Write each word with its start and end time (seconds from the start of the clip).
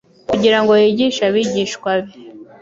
Kugira 0.29 0.57
ngo 0.61 0.71
yigishe 0.81 1.21
abigishwa 1.29 1.91
be, 2.03 2.13